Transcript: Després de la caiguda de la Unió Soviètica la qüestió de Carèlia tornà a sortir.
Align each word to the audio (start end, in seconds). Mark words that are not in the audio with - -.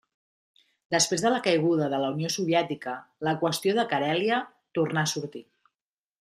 Després 0.95 1.25
de 1.25 1.31
la 1.33 1.41
caiguda 1.47 1.89
de 1.95 1.99
la 2.05 2.09
Unió 2.13 2.31
Soviètica 2.37 2.95
la 3.29 3.35
qüestió 3.43 3.77
de 3.81 3.87
Carèlia 3.93 4.41
tornà 4.81 5.05
a 5.07 5.15
sortir. 5.15 5.45